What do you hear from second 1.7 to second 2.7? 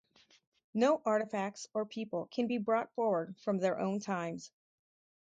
or people can be